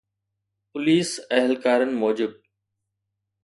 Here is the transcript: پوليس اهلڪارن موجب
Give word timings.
پوليس 0.71 1.11
اهلڪارن 1.37 1.89
موجب 2.01 2.31